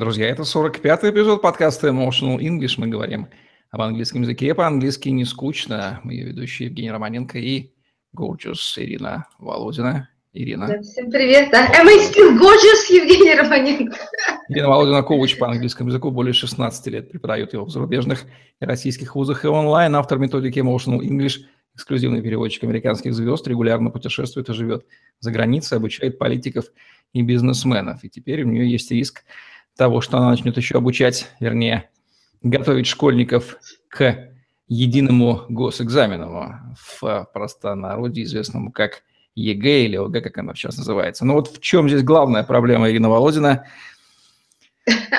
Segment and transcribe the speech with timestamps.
[0.00, 2.76] Друзья, это 45-й эпизод подкаста Emotional English.
[2.78, 3.28] Мы говорим
[3.70, 6.00] об английском языке по-английски не скучно.
[6.04, 7.74] Мы ее ведущие Евгений Романенко и
[8.16, 10.08] Gorgeous Ирина Володина.
[10.32, 10.68] Ирина.
[10.68, 11.50] Да, всем привет.
[11.52, 11.66] Да.
[11.66, 13.94] Am I still gorgeous, Евгений Романенко?
[14.48, 18.24] Ирина Володина, коуч по английскому языку, более 16 лет преподает его в зарубежных
[18.58, 19.94] и российских вузах и онлайн.
[19.96, 21.40] Автор методики Emotional English,
[21.74, 24.86] эксклюзивный переводчик американских звезд, регулярно путешествует и живет
[25.18, 26.64] за границей, обучает политиков
[27.12, 28.02] и бизнесменов.
[28.02, 29.24] И теперь у нее есть риск
[29.80, 31.88] того, что она начнет еще обучать, вернее,
[32.42, 33.56] готовить школьников
[33.88, 34.28] к
[34.68, 39.02] единому госэкзамену в простонародье, известному как
[39.36, 41.24] ЕГЭ или ОГЭ, как она сейчас называется.
[41.24, 43.64] Но вот в чем здесь главная проблема Ирина Володина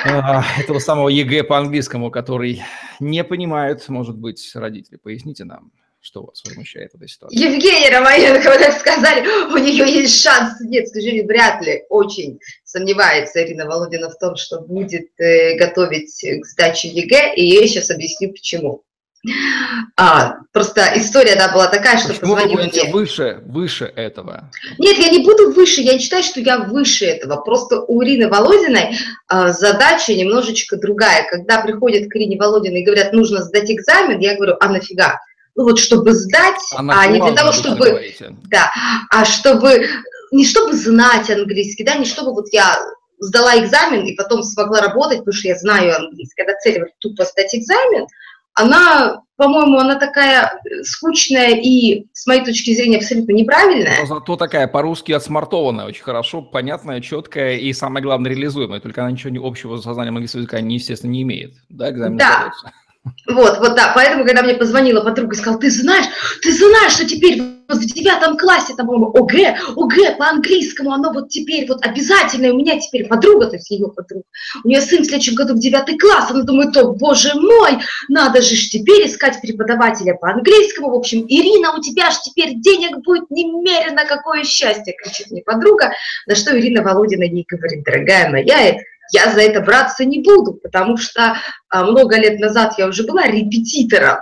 [0.06, 2.62] а, этого самого ЕГЭ по-английскому, который
[3.00, 4.98] не понимают, может быть, родители.
[4.98, 5.72] Поясните нам.
[6.04, 7.38] Что вас возмущает в этой ситуации?
[7.38, 9.22] Евгений Романенко, вы так сказали,
[9.54, 10.60] у нее есть шанс.
[10.62, 16.46] Нет, скажи, вряд ли, очень сомневается Ирина Володина в том, что будет э, готовить к
[16.48, 18.84] сдаче ЕГЭ, и я сейчас объясню, почему.
[19.96, 22.92] А, просто история да, была такая, что Почему позвонил вы мне.
[22.92, 24.50] выше, выше этого?
[24.80, 27.40] Нет, я не буду выше, я не считаю, что я выше этого.
[27.42, 31.28] Просто у Ирины Володиной а, задача немножечко другая.
[31.30, 35.20] Когда приходят к Ирине Володиной и говорят, нужно сдать экзамен, я говорю, а нафига?
[35.56, 38.14] Ну вот чтобы сдать, а, а не для того, чтобы,
[38.50, 38.72] да,
[39.10, 39.88] а чтобы,
[40.32, 42.78] не чтобы знать английский, да, не чтобы вот я
[43.20, 47.54] сдала экзамен и потом смогла работать, потому что я знаю английский, когда цель тупо сдать
[47.54, 48.08] экзамен,
[48.54, 54.00] она, по-моему, она такая скучная и, с моей точки зрения, абсолютно неправильная.
[54.00, 58.82] Но зато такая по-русски отсмартованная, очень хорошо, понятная, четкая и, самое главное, реализуемая.
[58.82, 61.54] Только она ничего не общего с сознанием английского языка, естественно, не имеет.
[61.70, 62.52] Да, экзамен да.
[62.60, 62.72] Сдается.
[63.28, 66.06] Вот, вот, да, поэтому, когда мне позвонила подруга и сказала, ты знаешь,
[66.42, 71.30] ты знаешь, что теперь вот в девятом классе, там, по-моему, ОГЭ, ОГЭ по-английскому, оно вот
[71.30, 74.26] теперь вот обязательно, у меня теперь подруга, то есть ее подруга,
[74.64, 78.42] у нее сын в следующем году в девятый класс, она думает, о, боже мой, надо
[78.42, 83.30] же теперь искать преподавателя по английскому, в общем, Ирина, у тебя же теперь денег будет
[83.30, 85.92] немерено, какое счастье, кричит мне подруга,
[86.26, 88.78] на что Ирина Володина ей говорит, дорогая моя,
[89.12, 91.38] я за это браться не буду, потому что
[91.70, 94.20] а, много лет назад я уже была репетитором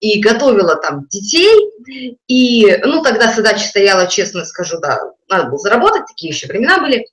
[0.00, 1.54] и готовила там детей,
[2.26, 4.98] и, ну, тогда задача стояла, честно скажу, да,
[5.28, 7.06] надо было заработать, такие еще времена были.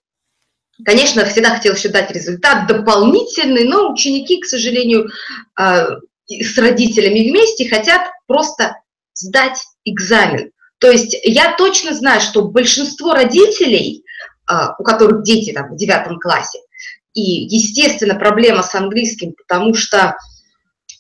[0.84, 5.09] Конечно, всегда хотела еще дать результат дополнительный, но ученики, к сожалению,
[5.56, 5.88] а,
[6.28, 8.75] с родителями вместе хотят просто
[9.13, 10.52] сдать экзамен.
[10.79, 14.03] То есть я точно знаю, что большинство родителей,
[14.46, 16.59] а, у которых дети там в девятом классе,
[17.13, 20.16] и, естественно, проблема с английским, потому что,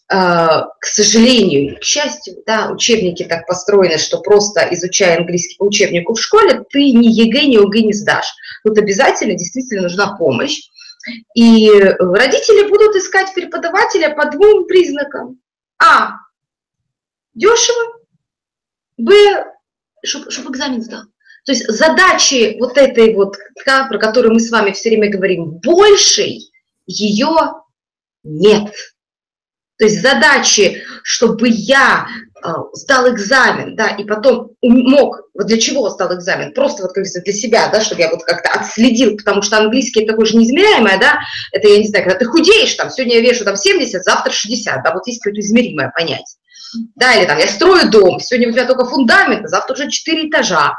[0.09, 6.13] э, к сожалению, к счастью, да, учебники так построены, что просто изучая английский по учебнику
[6.13, 8.31] в школе, ты ни ЕГЭ, ни ОГЭ не сдашь.
[8.63, 10.61] Тут обязательно действительно нужна помощь.
[11.35, 15.39] И родители будут искать преподавателя по двум признакам.
[15.77, 16.11] А.
[17.33, 17.99] Дешево.
[18.97, 19.13] Б.
[20.05, 21.03] Чтобы чтоб экзамен сдал.
[21.45, 26.51] То есть задачи вот этой вот, про которую мы с вами все время говорим, большей
[26.85, 27.35] ее
[28.23, 28.73] нет.
[29.77, 32.07] То есть задачи, чтобы я
[32.41, 36.53] э, сдал экзамен, да, и потом мог, вот для чего сдал экзамен?
[36.53, 40.13] Просто вот, как для себя, да, чтобы я вот как-то отследил, потому что английский это
[40.13, 41.19] такое же неизмеряемое, да,
[41.51, 44.83] это, я не знаю, когда ты худеешь, там, сегодня я вешу там 70, завтра 60,
[44.83, 46.37] да, вот есть какое-то измеримое понятие.
[46.95, 50.29] Да, или там я строю дом, сегодня у меня только фундамент, а завтра уже 4
[50.29, 50.75] этажа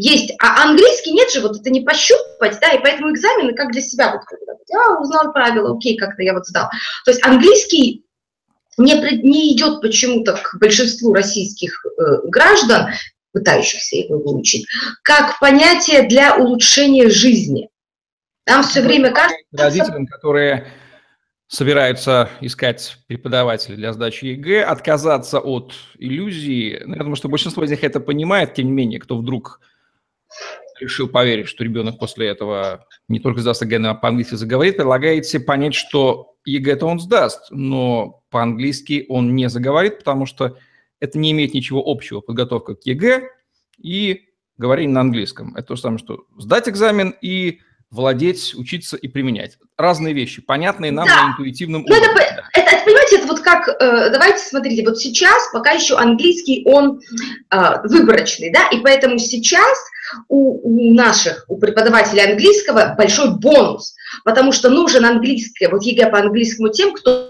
[0.00, 3.82] есть, а английский нет же, вот это не пощупать, да, и поэтому экзамены как для
[3.82, 6.70] себя, вот когда я узнал правила, окей, как-то я вот сдал.
[7.04, 8.04] То есть английский
[8.78, 12.88] не, не идет почему-то к большинству российских э, граждан,
[13.32, 14.66] пытающихся его выучить,
[15.02, 17.68] как понятие для улучшения жизни.
[18.46, 19.36] Нам все время кажется...
[19.52, 20.66] Родителям, которые
[21.46, 26.80] собираются искать преподавателя для сдачи ЕГЭ, отказаться от иллюзии.
[26.86, 29.60] Ну, я думаю, что большинство из них это понимает, тем не менее, кто вдруг
[30.80, 35.74] решил поверить, что ребенок после этого не только сдаст ЕГЭ, но по-английски заговорит, предлагаете понять,
[35.74, 40.56] что ЕГЭ-то он сдаст, но по-английски он не заговорит, потому что
[41.00, 43.28] это не имеет ничего общего, подготовка к ЕГЭ
[43.78, 45.54] и говорение на английском.
[45.56, 47.60] Это то же самое, что сдать экзамен и
[47.90, 49.58] владеть, учиться и применять.
[49.76, 51.24] Разные вещи, понятные нам да.
[51.24, 52.08] на интуитивном ну, уровне.
[52.12, 56.62] Это, это, это, понимаете, это вот как, э, давайте смотрите, вот сейчас пока еще английский,
[56.66, 57.00] он
[57.50, 59.78] э, выборочный, да, и поэтому сейчас
[60.28, 63.94] у, у наших, у преподавателей английского большой бонус,
[64.24, 67.29] потому что нужен английский, вот ЕГЭ по английскому тем, кто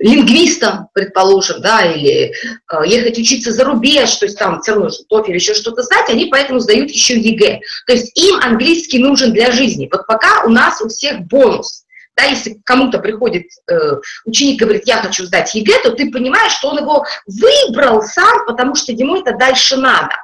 [0.00, 5.32] лингвистом, предположим, да, или э, ехать учиться за рубеж, то есть там все равно TOEFL
[5.32, 7.60] еще что-то знать, они поэтому сдают еще ЕГЭ.
[7.86, 9.88] То есть им английский нужен для жизни.
[9.90, 11.84] Вот пока у нас у всех бонус.
[12.16, 13.76] Да, если кому-то приходит э,
[14.24, 18.74] ученик говорит, я хочу сдать ЕГЭ, то ты понимаешь, что он его выбрал сам, потому
[18.74, 20.14] что ему это дальше надо.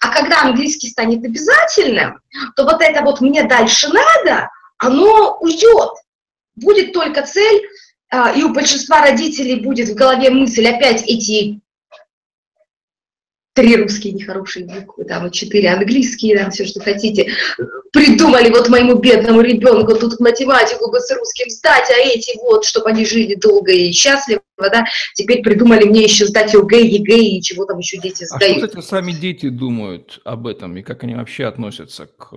[0.00, 2.20] А когда английский станет обязательным,
[2.54, 4.48] то вот это вот «мне дальше надо»,
[4.78, 5.90] оно уйдет.
[6.54, 7.62] Будет только цель
[8.12, 11.60] и у большинства родителей будет в голове мысль опять эти
[13.52, 17.32] три русские нехорошие буквы, там, и четыре английские, там, все, что хотите,
[17.92, 22.90] придумали вот моему бедному ребенку тут математику бы с русским сдать, а эти вот, чтобы
[22.90, 24.84] они жили долго и счастливо, да,
[25.14, 28.56] теперь придумали мне еще сдать ОГЭ, ЕГЭ и чего там еще дети сдают.
[28.56, 32.32] А что, кстати, сами дети думают об этом и как они вообще относятся к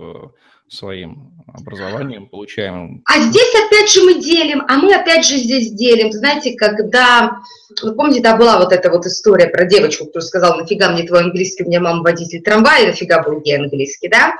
[0.74, 3.02] своим образованием получаемым.
[3.06, 6.10] А здесь опять же мы делим, а мы опять же здесь делим.
[6.10, 7.38] Знаете, когда,
[7.82, 11.20] вы помните, да, была вот эта вот история про девочку, которая сказала, нафига мне твой
[11.20, 14.34] английский, у меня мама водитель трамвая, нафига был ей английский, да?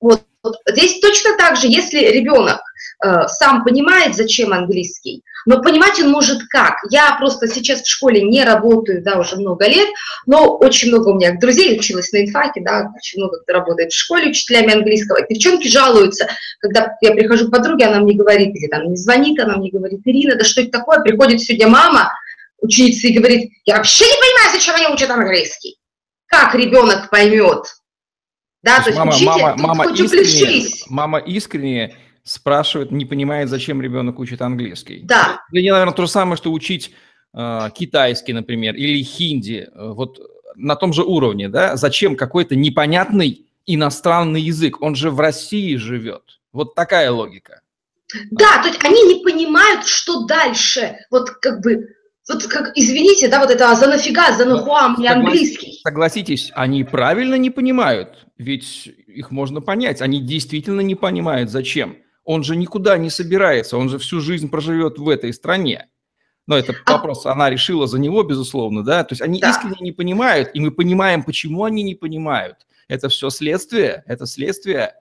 [0.00, 2.60] Вот, вот здесь точно так же, если ребенок
[3.02, 6.76] сам понимает, зачем английский, но понимать он может как.
[6.90, 9.88] Я просто сейчас в школе не работаю, да, уже много лет,
[10.24, 13.96] но очень много у меня друзей училась на инфаке, да, очень много кто работает в
[13.96, 15.20] школе учителями английского.
[15.28, 16.28] Девчонки жалуются,
[16.60, 20.00] когда я прихожу к подруге, она мне говорит, или там не звонит, она мне говорит,
[20.04, 21.00] Ирина, да что это такое?
[21.00, 22.12] Приходит сегодня мама,
[22.60, 25.76] ученица, и говорит, я вообще не понимаю, зачем они учат английский.
[26.26, 27.66] Как ребенок поймет?
[28.62, 31.94] Да, то есть, то есть мама, учитель, мама, мама, искренне, мама искренне
[32.26, 35.00] спрашивает, не понимает, зачем ребенок учит английский.
[35.04, 35.40] Да.
[35.50, 36.92] Для нее, наверное, то же самое, что учить
[37.32, 40.18] э, китайский, например, или хинди, э, вот
[40.56, 41.76] на том же уровне, да?
[41.76, 44.82] Зачем какой-то непонятный иностранный язык?
[44.82, 46.40] Он же в России живет.
[46.52, 47.60] Вот такая логика.
[48.32, 50.96] Да, то есть они не понимают, что дальше.
[51.10, 51.94] Вот как бы,
[52.28, 55.80] вот как, извините, да, вот это «а за нафига, за нахуа, мне английский.
[55.82, 60.02] Согласитесь, они правильно не понимают, ведь их можно понять.
[60.02, 61.98] Они действительно не понимают, зачем.
[62.26, 65.88] Он же никуда не собирается, он же всю жизнь проживет в этой стране.
[66.46, 69.02] Но это а вопрос, она решила за него, безусловно, да?
[69.04, 69.50] То есть они да.
[69.50, 72.66] искренне не понимают, и мы понимаем, почему они не понимают.
[72.88, 74.94] Это все следствие, это следствие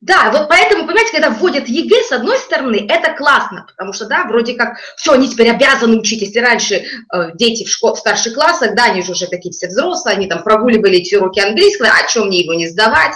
[0.00, 4.24] да, вот поэтому, понимаете, когда вводят ЕГЭ, с одной стороны, это классно, потому что, да,
[4.24, 8.32] вроде как, все, они теперь обязаны учить, если раньше э, дети в, школ, в старших
[8.32, 12.08] классах, да, они же уже такие все взрослые, они там прогуливали эти уроки английского, а
[12.08, 13.12] чем мне его не сдавать,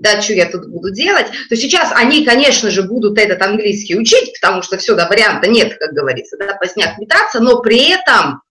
[0.00, 4.32] да, что я тут буду делать, то сейчас они, конечно же, будут этот английский учить,
[4.40, 8.42] потому что все, да, варианта нет, как говорится, да, поздняк метаться, но при этом,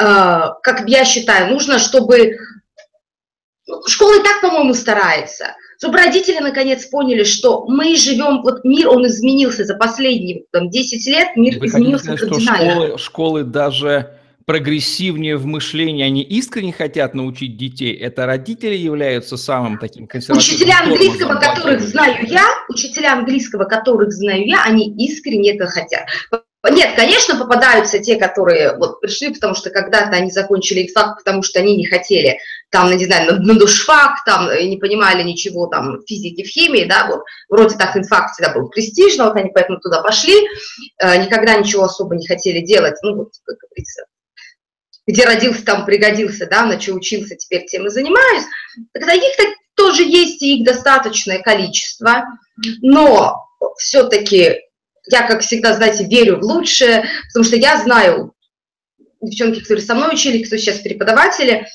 [0.00, 2.38] э, как я считаю, нужно, чтобы
[3.86, 9.06] школа и так, по-моему, старается, чтобы родители наконец поняли, что мы живем, вот мир, он
[9.06, 12.72] изменился за последние там, 10 лет, мир Вы изменился кардинально.
[12.72, 19.36] Что школы, школы даже прогрессивнее в мышлении, они искренне хотят научить детей, это родители являются
[19.36, 20.56] самым таким консервативным.
[20.56, 26.06] Учителя английского, которых знаю я, учителя английского, которых знаю я, они искренне это хотят.
[26.70, 31.58] Нет, конечно, попадаются те, которые вот пришли, потому что когда-то они закончили инфак, потому что
[31.60, 32.38] они не хотели,
[32.70, 37.22] там, не знаю, на, душфак, там, не понимали ничего, там, физики, в химии, да, вот,
[37.50, 40.34] вроде так инфак всегда был престижно, вот они поэтому туда пошли,
[41.02, 44.04] э, никогда ничего особо не хотели делать, ну, вот, как говорится,
[45.06, 48.44] где родился, там пригодился, да, на что учился, теперь тем и занимаюсь.
[48.92, 49.44] Таких-то
[49.74, 52.24] тоже есть, и их достаточное количество,
[52.80, 53.46] но
[53.78, 54.60] все-таки
[55.10, 58.34] я, как всегда, знаете, верю в лучшее, потому что я знаю
[59.20, 61.66] девчонки, которые со мной учили, кто сейчас преподаватели,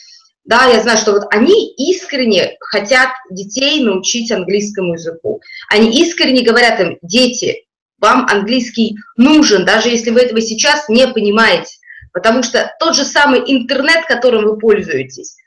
[0.46, 5.42] да, я знаю, что вот они искренне хотят детей научить английскому языку.
[5.70, 7.66] Они искренне говорят им, дети,
[8.00, 11.79] вам английский нужен, даже если вы этого сейчас не понимаете.
[12.20, 15.38] Потому что тот же самый интернет, которым вы пользуетесь,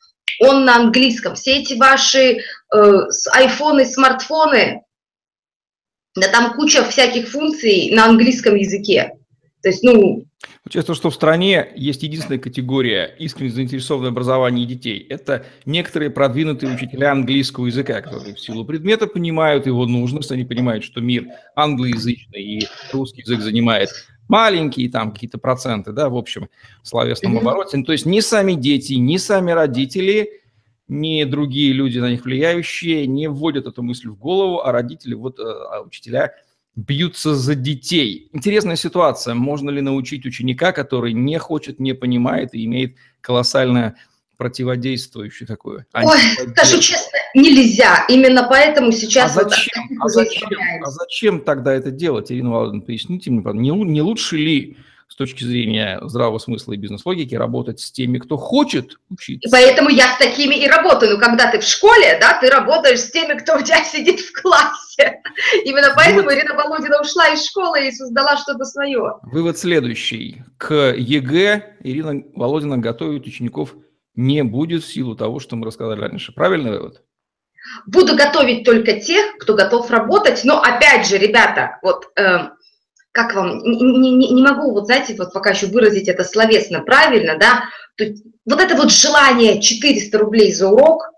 [0.40, 1.34] он на английском.
[1.34, 3.00] Все эти ваши э,
[3.32, 4.82] айфоны, смартфоны,
[6.16, 9.12] да там куча всяких функций на английском языке.
[9.62, 10.24] То есть, ну...
[10.64, 15.06] Учитывая, что в стране есть единственная категория искренне заинтересованных в детей.
[15.10, 20.84] Это некоторые продвинутые учителя английского языка, которые в силу предмета понимают его нужность, они понимают,
[20.84, 23.90] что мир англоязычный и русский язык занимает
[24.32, 26.48] маленькие там какие-то проценты, да, в общем,
[26.82, 27.76] в словесном обороте.
[27.76, 30.40] Ну, то есть ни сами дети, ни сами родители,
[30.88, 35.38] ни другие люди на них влияющие не вводят эту мысль в голову, а родители, вот,
[35.38, 36.32] э, а учителя
[36.74, 38.30] бьются за детей.
[38.32, 39.34] Интересная ситуация.
[39.34, 43.96] Можно ли научить ученика, который не хочет, не понимает и имеет колоссальное
[44.42, 45.86] противодействующую такую.
[45.94, 46.18] Ой,
[46.50, 48.04] скажу честно, нельзя.
[48.08, 49.36] Именно поэтому сейчас...
[49.36, 50.48] А зачем, вот а, зачем,
[50.84, 54.76] а зачем тогда это делать, Ирина Владимировна, поясните мне, не, не лучше ли
[55.08, 59.48] с точки зрения здравого смысла и бизнес-логики работать с теми, кто хочет учиться.
[59.52, 61.12] Поэтому я с такими и работаю.
[61.12, 64.42] Но когда ты в школе, да, ты работаешь с теми, кто у тебя сидит в
[64.42, 65.20] классе.
[65.64, 66.38] Именно поэтому Вывод...
[66.38, 69.18] Ирина Володина ушла из школы и создала что-то свое.
[69.22, 70.42] Вывод следующий.
[70.56, 73.74] К ЕГЭ Ирина Володина готовит учеников
[74.14, 76.32] не будет в силу того, что мы рассказали раньше.
[76.32, 77.02] Правильный вывод?
[77.86, 80.42] Буду готовить только тех, кто готов работать.
[80.44, 82.10] Но опять же, ребята, вот...
[82.18, 82.50] Э,
[83.12, 87.36] как вам, не, не, не могу, вот знаете, вот пока еще выразить это словесно правильно,
[87.38, 87.64] да,
[87.96, 88.06] то,
[88.46, 91.11] вот это вот желание 400 рублей за урок,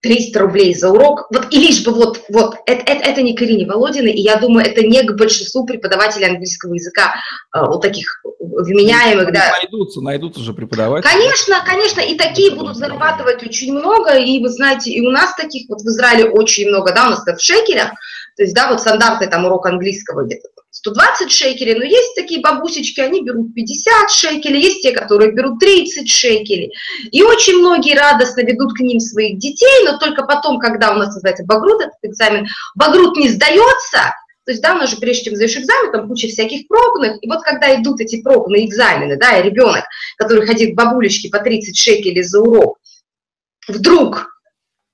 [0.00, 3.42] 300 рублей за урок, вот и лишь бы вот, вот это, это, это не к
[3.42, 7.14] Ирине Володиной, и я думаю, это не к большинству преподавателей английского языка,
[7.54, 9.52] э, вот таких вменяемых, да.
[9.60, 11.10] Найдутся, найдутся же преподаватели.
[11.10, 15.68] Конечно, конечно, и такие будут зарабатывать очень много, и вы знаете, и у нас таких,
[15.68, 17.90] вот в Израиле очень много, да, у нас это в шекелях,
[18.38, 23.00] то есть, да, вот стандартный там урок английского где-то 120 шекелей, но есть такие бабусечки,
[23.00, 26.72] они берут 50 шекелей, есть те, которые берут 30 шекелей.
[27.10, 31.08] И очень многие радостно ведут к ним своих детей, но только потом, когда у нас
[31.16, 34.14] называется багрут, этот экзамен, багрут не сдается,
[34.44, 37.28] то есть, да, у нас же прежде чем сдаешь экзамен, там куча всяких пробных, и
[37.28, 39.82] вот когда идут эти пробные экзамены, да, и ребенок,
[40.16, 42.78] который ходит к бабулечке по 30 шекелей за урок,
[43.66, 44.28] вдруг,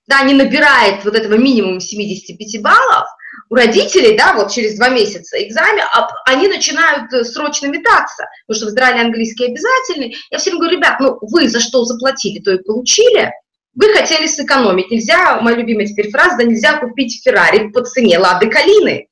[0.07, 3.07] да, не набирает вот этого минимума 75 баллов,
[3.55, 8.57] у родителей, да, вот через два месяца экзамен, а они начинают э, срочно метаться, потому
[8.57, 10.17] что в Израиле английский обязательный.
[10.33, 13.31] Я всем говорю, ребят, ну вы за что заплатили, то и получили.
[13.77, 14.91] Вы хотели сэкономить.
[14.91, 19.07] Нельзя, моя любимая теперь фраза, да нельзя купить Феррари по цене Лады Калины.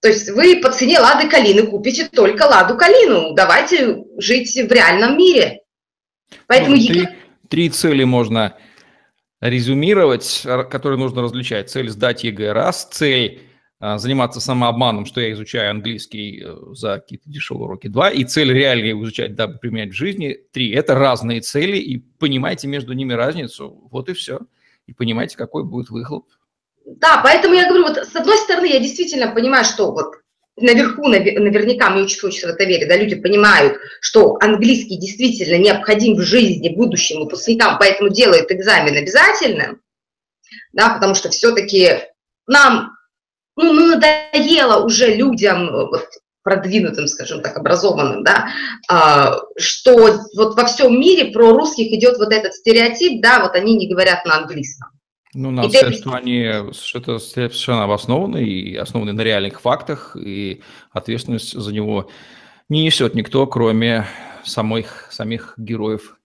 [0.00, 3.34] То есть вы по цене Лады Калины купите только Ладу Калину.
[3.34, 5.60] Давайте жить в реальном мире.
[6.46, 6.76] Поэтому...
[6.76, 7.08] Ну, три,
[7.50, 8.56] три цели можно
[9.40, 11.70] резюмировать, которые нужно различать.
[11.70, 13.42] Цель сдать ЕГЭ раз, цель
[13.80, 18.52] а, заниматься самообманом, что я изучаю английский э, за какие-то дешевые уроки, два, и цель
[18.52, 20.72] реально его изучать, дабы применять в жизни, три.
[20.72, 24.40] Это разные цели, и понимайте между ними разницу, вот и все.
[24.86, 26.26] И понимайте, какой будет выхлоп.
[26.86, 30.14] Да, поэтому я говорю, вот с одной стороны, я действительно понимаю, что вот
[30.60, 36.16] наверху наверняка, мне очень хочется в это верить, да, люди понимают, что английский действительно необходим
[36.16, 39.80] в жизни будущим выпускникам, поэтому делают экзамен обязательным,
[40.72, 42.00] да, потому что все-таки
[42.46, 42.92] нам
[43.56, 46.06] ну, ну, надоело уже людям, вот,
[46.42, 48.48] продвинутым, скажем так, образованным, да,
[48.88, 49.96] а, что
[50.34, 54.24] вот во всем мире про русских идет вот этот стереотип, да, вот они не говорят
[54.24, 54.88] на английском.
[55.38, 61.52] Ну, надо сказать, что они что-то совершенно обоснованы и основаны на реальных фактах, и ответственность
[61.52, 62.10] за него
[62.68, 64.04] не несет никто, кроме
[64.44, 66.18] самых, самих героев.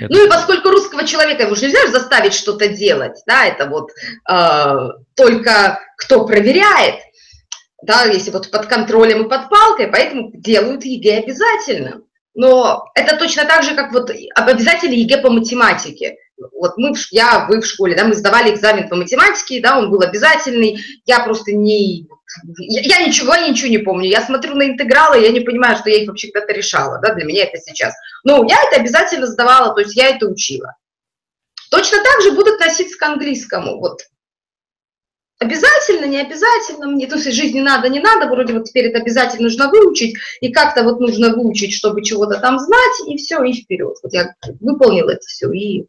[0.00, 0.12] Это...
[0.12, 3.90] Ну и поскольку русского человека его же нельзя заставить что-то делать, да, это вот
[4.30, 7.00] э, только кто проверяет,
[7.82, 12.02] да, если вот под контролем и под палкой, поэтому делают ЕГЭ обязательно.
[12.34, 16.18] Но это точно так же, как вот обязательно ЕГЭ по математике
[16.52, 20.00] вот мы, я, вы в школе, да, мы сдавали экзамен по математике, да, он был
[20.02, 22.06] обязательный, я просто не,
[22.58, 25.90] я, я ничего, я ничего не помню, я смотрю на интегралы, я не понимаю, что
[25.90, 27.94] я их вообще когда-то решала, да, для меня это сейчас.
[28.24, 30.74] Но я это обязательно сдавала, то есть я это учила.
[31.70, 34.00] Точно так же будут относиться к английскому, вот.
[35.40, 39.44] Обязательно, не обязательно, мне, то есть жизни надо, не надо, вроде вот теперь это обязательно
[39.44, 43.96] нужно выучить, и как-то вот нужно выучить, чтобы чего-то там знать, и все, и вперед.
[44.02, 45.86] Вот я выполнила это все, и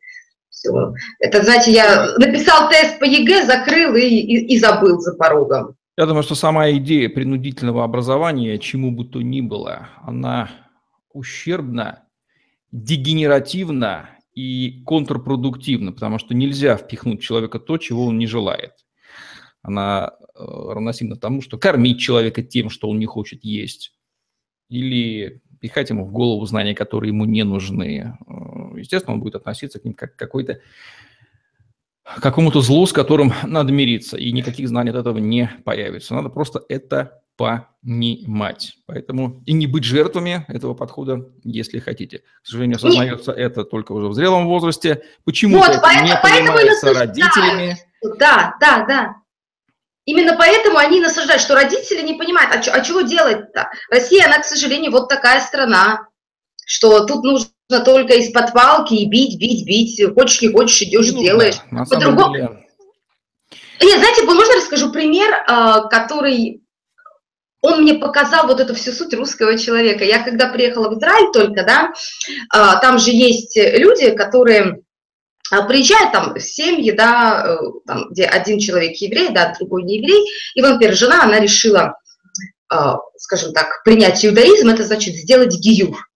[0.60, 0.94] все.
[1.20, 5.76] Это, знаете, я написал тест по ЕГЭ, закрыл и, и, и забыл за порогом.
[5.98, 10.50] Я думаю, что сама идея принудительного образования, чему бы то ни было, она
[11.12, 12.04] ущербна,
[12.72, 18.74] дегенеративна и контрпродуктивна, потому что нельзя впихнуть в человека то, чего он не желает.
[19.62, 23.94] Она э, равносильна тому, что кормить человека тем, что он не хочет есть,
[24.70, 28.18] или пихать ему в голову знания, которые ему не нужны.
[28.28, 30.60] Э, естественно, он будет относиться к ним как к какой-то
[32.22, 36.16] какому-то злу, с которым надо мириться, и никаких знаний от этого не появится.
[36.16, 38.74] Надо просто это понимать.
[38.86, 42.24] Поэтому и не быть жертвами этого подхода, если хотите.
[42.42, 43.40] К сожалению, осознается Нет.
[43.40, 45.04] это только уже в зрелом возрасте.
[45.24, 47.78] Почему-то вот, это поэтому, не понимается родителями.
[48.20, 49.16] Да, да, да.
[50.06, 53.70] Именно поэтому они насаждают, что родители не понимают, а, а чего делать-то?
[53.90, 56.08] Россия, она, к сожалению, вот такая страна,
[56.66, 57.50] что тут нужно
[57.86, 60.02] только из-под палки и бить, бить, бить.
[60.14, 61.56] Хочешь, не хочешь, идешь, ну, делаешь.
[61.72, 62.34] Да, По-другому...
[62.34, 62.66] Деле...
[63.82, 66.64] Нет, знаете, можно расскажу пример, а, который
[67.62, 70.04] он мне показал вот эту всю суть русского человека.
[70.04, 71.94] Я когда приехала в Израиль только, да,
[72.52, 74.82] а, там же есть люди, которые
[75.68, 80.26] приезжают там семьи, да, э, там, где один человек еврей, да, другой не еврей,
[80.56, 81.96] и, например, жена, она решила,
[82.72, 86.09] а, скажем так, принять иудаизм, это значит сделать гиюр.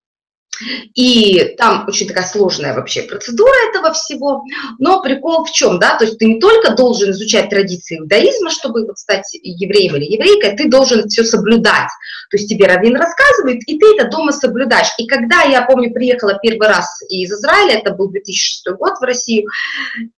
[0.94, 4.44] И там очень такая сложная вообще процедура этого всего.
[4.80, 8.86] Но прикол в чем, да, то есть ты не только должен изучать традиции иудаизма, чтобы
[8.86, 11.90] вот стать евреем или еврейкой, ты должен все соблюдать.
[12.30, 14.90] То есть тебе раввин рассказывает, и ты это дома соблюдаешь.
[14.98, 19.50] И когда я, помню, приехала первый раз из Израиля, это был 2006 год в Россию,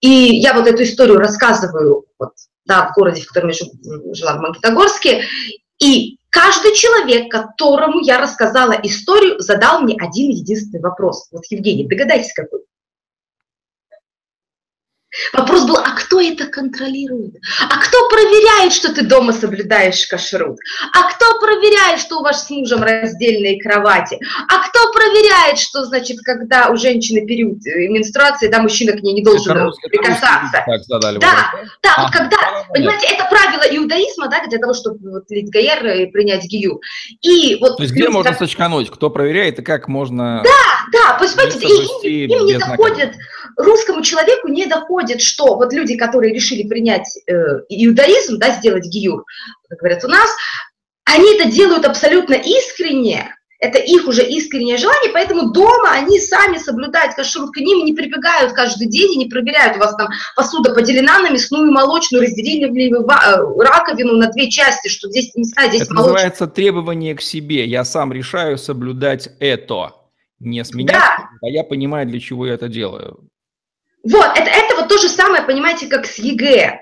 [0.01, 2.31] и я вот эту историю рассказываю вот,
[2.65, 3.55] да, в городе, в котором я
[4.13, 5.23] жила, в Магнитогорске,
[5.79, 11.29] и Каждый человек, которому я рассказала историю, задал мне один единственный вопрос.
[11.31, 12.59] Вот, Евгений, догадайтесь, какой?
[15.31, 17.35] Вопрос был, а кто это контролирует?
[17.69, 20.57] А кто проверяет, что ты дома соблюдаешь кашрут?
[20.93, 24.19] А кто проверяет, что у вас с мужем раздельные кровати?
[24.47, 29.13] А кто проверяет, что, значит, когда у женщины период э, менструации, да, мужчина к ней
[29.13, 30.63] не должен это прикасаться?
[30.65, 31.69] Так задали да, вопрос.
[31.83, 35.49] да, а, вот когда, да, понимаете, это правило иудаизма, да, для того, чтобы вот, лить
[35.49, 36.81] гаер и принять гию.
[37.21, 38.39] И вот То есть где можно так...
[38.39, 38.89] сочкануть?
[38.89, 40.43] Кто проверяет и как можно...
[40.43, 43.15] Да, да, понимаете, им, им не доходит,
[43.57, 47.33] русскому человеку не доходит, что вот люди, которые решили принять э,
[47.69, 49.23] иудаизм, да, сделать гиюр,
[49.69, 50.29] как говорят у нас,
[51.05, 57.15] они это делают абсолютно искренне, это их уже искреннее желание, поэтому дома они сами соблюдают
[57.15, 61.19] кашрут, к ним не прибегают каждый день и не проверяют, у вас там посуда поделена
[61.19, 65.69] на мясную и молочную, разделили ли вы э, раковину на две части, что здесь мясная,
[65.69, 66.13] здесь Это молочная.
[66.13, 67.65] называется требование к себе.
[67.65, 69.93] Я сам решаю соблюдать это.
[70.39, 71.29] Не с меня, да.
[71.41, 73.24] а я понимаю, для чего я это делаю.
[74.05, 76.81] Вот, это, это вот то же самое, понимаете, как с ЕГЭ.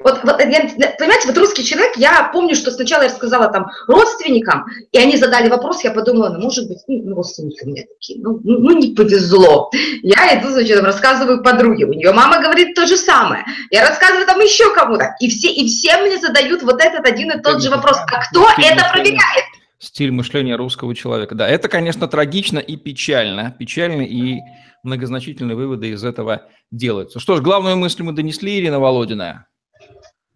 [0.00, 0.68] Вот, вот я,
[0.98, 5.48] понимаете, вот русский человек, я помню, что сначала я рассказала там родственникам, и они задали
[5.48, 8.96] вопрос, я подумала, ну, может быть, ну, родственники у меня такие, ну, ну, ну, не
[8.96, 9.70] повезло.
[10.02, 13.44] Я иду, значит, рассказываю подруге, у нее мама говорит то же самое.
[13.70, 17.40] Я рассказываю там еще кому-то, и все, и все мне задают вот этот один и
[17.40, 19.44] тот же вопрос, а кто это проверяет?
[19.82, 21.34] Стиль мышления русского человека.
[21.34, 23.50] Да, это, конечно, трагично и печально.
[23.50, 24.38] Печально и
[24.84, 27.18] многозначительные выводы из этого делаются.
[27.18, 29.48] Что ж, главную мысль мы донесли, Ирина Володина.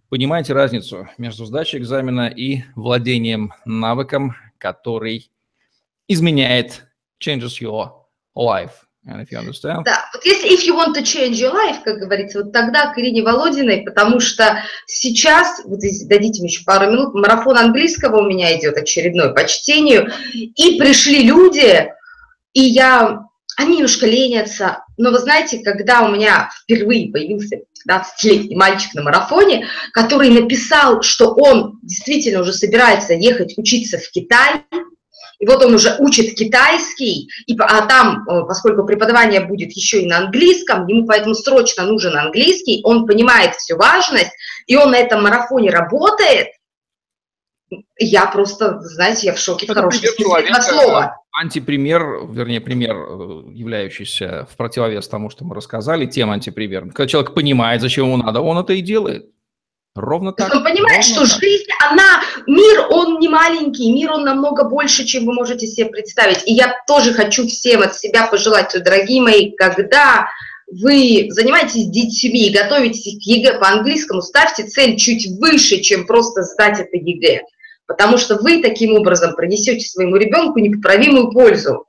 [0.09, 5.31] Понимаете разницу между сдачей экзамена и владением навыком, который
[6.09, 6.85] изменяет,
[7.23, 7.91] changes your
[8.37, 8.73] life.
[9.09, 9.85] And if you understand.
[9.85, 12.99] Да, вот если if you want to change your life, как говорится, вот тогда к
[12.99, 18.59] Ирине Володиной, потому что сейчас, вот дадите мне еще пару минут, марафон английского у меня
[18.59, 21.89] идет очередной по чтению, и пришли люди,
[22.53, 24.85] и я они немножко ленятся.
[24.99, 31.33] Но вы знаете, когда у меня впервые появился 15-летний мальчик на марафоне, который написал, что
[31.33, 34.63] он действительно уже собирается ехать учиться в Китай,
[35.39, 40.07] и вот он уже учит китайский, и, а там, э, поскольку преподавание будет еще и
[40.07, 44.33] на английском, ему поэтому срочно нужен английский, он понимает всю важность,
[44.67, 46.49] и он на этом марафоне работает,
[47.99, 51.17] я просто, знаете, я в шоке в хорошем смысле слова.
[51.33, 56.91] Антипример, вернее, пример, э, являющийся в противовес тому, что мы рассказали, тем антипримером.
[56.91, 59.31] Когда человек понимает, зачем ему надо, он это и делает.
[59.97, 60.55] Ровно так.
[60.55, 61.41] Он понимает, что так.
[61.41, 66.47] жизнь, она, мир, он не маленький, мир, он намного больше, чем вы можете себе представить.
[66.47, 70.29] И я тоже хочу всем от себя пожелать, дорогие мои, когда
[70.71, 76.81] вы занимаетесь детьми, готовитесь к ЕГЭ по английскому, ставьте цель чуть выше, чем просто сдать
[76.81, 77.43] это ЕГЭ
[77.87, 81.87] потому что вы таким образом принесете своему ребенку непоправимую пользу.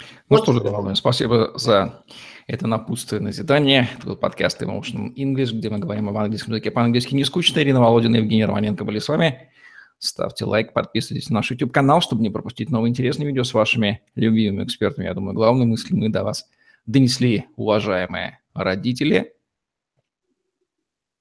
[0.00, 0.42] Ну вот.
[0.42, 2.02] что же, главное, спасибо за
[2.48, 3.90] это напутствие назидание.
[3.96, 7.60] Это был подкаст Emotional English, где мы говорим об английском языке по-английски не скучно.
[7.60, 9.50] Ирина Володина и Евгений Романенко были с вами.
[9.98, 14.64] Ставьте лайк, подписывайтесь на наш YouTube-канал, чтобы не пропустить новые интересные видео с вашими любимыми
[14.64, 15.04] экспертами.
[15.04, 16.48] Я думаю, главные мысли мы до вас
[16.86, 19.34] донесли, уважаемые родители.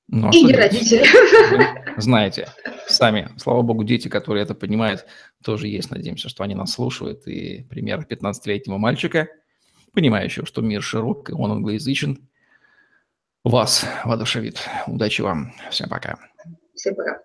[0.08, 1.04] Ну, а и не родители.
[1.98, 2.48] Знаете
[2.88, 5.06] сами, слава богу, дети, которые это понимают,
[5.44, 5.92] тоже есть.
[5.92, 7.28] Надеемся, что они нас слушают.
[7.28, 9.28] И пример 15-летнего мальчика,
[9.94, 12.28] понимающего, что мир широк, и он англоязычен,
[13.44, 14.60] вас воодушевит.
[14.88, 15.54] Удачи вам.
[15.72, 16.18] Всем пока.
[16.76, 17.22] Всем пока.